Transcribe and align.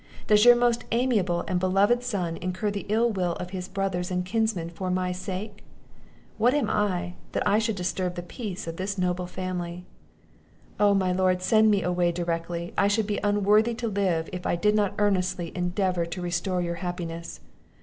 does 0.25 0.43
your 0.45 0.55
most 0.55 0.83
amiable 0.91 1.43
and 1.47 1.59
beloved 1.59 2.01
son 2.01 2.35
incur 2.37 2.71
the 2.71 2.87
ill 2.89 3.11
will 3.11 3.33
of 3.33 3.51
his 3.51 3.67
brothers 3.67 4.09
and 4.09 4.25
kinsmen 4.25 4.67
for 4.67 4.89
my 4.89 5.11
sake? 5.11 5.63
What 6.39 6.55
am 6.55 6.71
I, 6.71 7.13
that 7.33 7.47
I 7.47 7.59
should 7.59 7.75
disturb 7.75 8.15
the 8.15 8.23
peace 8.23 8.65
of 8.65 8.77
this 8.77 8.97
noble 8.97 9.27
family? 9.27 9.85
Oh, 10.79 10.95
my 10.95 11.11
lord, 11.11 11.43
send 11.43 11.69
me 11.69 11.83
away 11.83 12.11
directly! 12.11 12.73
I 12.75 12.87
should 12.87 13.05
be 13.05 13.19
unworthy 13.23 13.75
to 13.75 13.87
live, 13.87 14.27
if 14.33 14.43
I 14.47 14.55
did 14.55 14.73
not 14.73 14.95
earnestly 14.97 15.55
endeavour 15.55 16.07
to 16.07 16.21
restore 16.23 16.63
your 16.63 16.75
happiness. 16.81 17.39